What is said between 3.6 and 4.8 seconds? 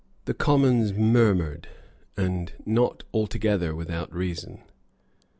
without reason.